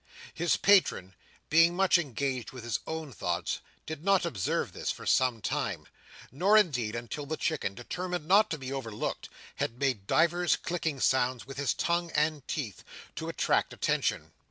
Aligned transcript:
His 0.33 0.57
patron 0.57 1.13
being 1.51 1.75
much 1.75 1.99
engaged 1.99 2.51
with 2.53 2.63
his 2.63 2.79
own 2.87 3.11
thoughts, 3.13 3.59
did 3.85 4.03
not 4.03 4.25
observe 4.25 4.73
this 4.73 4.89
for 4.89 5.05
some 5.05 5.41
time, 5.41 5.85
nor 6.31 6.57
indeed 6.57 6.95
until 6.95 7.27
the 7.27 7.37
Chicken, 7.37 7.75
determined 7.75 8.27
not 8.27 8.49
to 8.49 8.57
be 8.57 8.73
overlooked, 8.73 9.29
had 9.57 9.77
made 9.77 10.07
divers 10.07 10.55
clicking 10.55 10.99
sounds 10.99 11.45
with 11.45 11.57
his 11.57 11.75
tongue 11.75 12.09
and 12.15 12.47
teeth, 12.47 12.83
to 13.15 13.29
attract 13.29 13.73
attention. 13.73 14.31